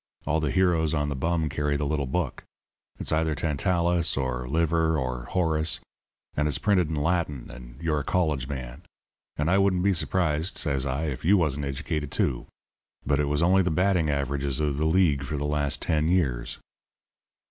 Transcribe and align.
All 0.25 0.39
the 0.39 0.49
heroes 0.49 0.95
on 0.95 1.09
the 1.09 1.15
bum 1.15 1.47
carry 1.47 1.77
the 1.77 1.85
little 1.85 2.07
book. 2.07 2.43
It's 2.97 3.11
either 3.11 3.35
Tantalus 3.35 4.17
or 4.17 4.47
Liver 4.49 4.97
or 4.97 5.25
Horace, 5.25 5.79
and 6.33 6.47
its 6.47 6.57
printed 6.57 6.89
in 6.89 6.95
Latin, 6.95 7.51
and 7.51 7.79
you're 7.79 7.99
a 7.99 8.03
college 8.03 8.47
man. 8.47 8.81
And 9.37 9.47
I 9.47 9.59
wouldn't 9.59 9.83
be 9.83 9.93
surprised,' 9.93 10.57
says 10.57 10.87
I, 10.87 11.03
'if 11.03 11.23
you 11.23 11.37
wasn't 11.37 11.65
educated, 11.67 12.11
too.' 12.11 12.47
But 13.05 13.19
it 13.19 13.25
was 13.25 13.43
only 13.43 13.61
the 13.61 13.69
batting 13.69 14.09
averages 14.09 14.59
of 14.59 14.77
the 14.77 14.85
League 14.85 15.21
for 15.21 15.37
the 15.37 15.45
last 15.45 15.83
ten 15.83 16.07
years. 16.07 16.57